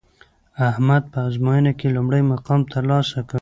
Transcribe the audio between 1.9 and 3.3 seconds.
لومړی مقام ترلاسه کړ